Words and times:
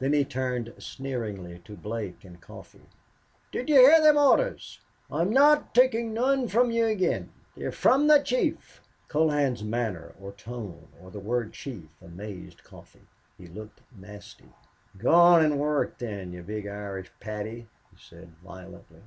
Then 0.00 0.12
he 0.12 0.22
turned 0.22 0.74
sneeringly 0.78 1.60
to 1.60 1.76
Blake 1.78 2.24
and 2.26 2.38
Coffee. 2.42 2.90
"Did 3.50 3.70
you 3.70 3.76
hear 3.76 4.02
them 4.02 4.18
orders? 4.18 4.80
I'm 5.10 5.30
not 5.30 5.74
takin' 5.74 6.12
none 6.12 6.46
from 6.48 6.70
you 6.70 6.84
again. 6.84 7.32
They're 7.56 7.72
from 7.72 8.06
the 8.06 8.18
chief." 8.18 8.82
Colohan's 9.08 9.64
manner 9.64 10.14
or 10.20 10.32
tone 10.32 10.88
or 11.00 11.10
the 11.10 11.20
word 11.20 11.54
chief 11.54 11.88
amazed 12.02 12.62
Coffee. 12.62 13.06
He 13.38 13.46
looked 13.46 13.80
nasty. 13.96 14.52
"Go 14.98 15.14
on 15.14 15.42
and 15.42 15.58
work, 15.58 15.96
then, 15.96 16.34
you 16.34 16.42
big 16.42 16.66
Irish 16.66 17.10
Paddy," 17.18 17.66
he 17.90 17.96
said, 17.96 18.28
violently. 18.44 19.00